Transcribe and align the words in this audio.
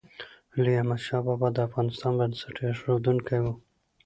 لوی 0.61 0.75
احمدشاه 0.81 1.21
بابا 1.27 1.47
د 1.53 1.57
افغانستان 1.67 2.13
بنسټ 2.19 2.55
ایښودونکی 2.65 3.39
و. 3.41 3.45